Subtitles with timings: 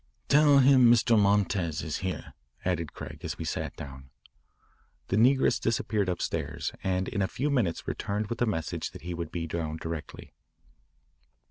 [0.29, 1.15] "Tell him Mr.
[1.15, 2.33] Montez is here,"
[2.65, 4.09] added Craig as we sat down.
[5.09, 9.13] The negress disappeared upstairs, and in a few minutes returned with the message that he
[9.13, 10.33] would be down directly.